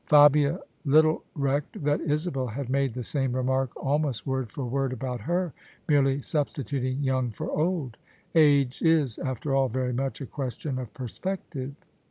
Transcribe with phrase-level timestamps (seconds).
[0.07, 5.21] Fabia little recked that Isabel had made the same remark almost word for word about
[5.21, 5.53] her,
[5.87, 7.97] merely substituting * young' for' old.'
[8.33, 11.75] Age is after all very much a question of perspective.